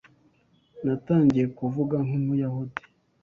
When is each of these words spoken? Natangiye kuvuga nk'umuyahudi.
Natangiye 0.85 1.45
kuvuga 1.57 1.95
nk'umuyahudi. 2.05 2.81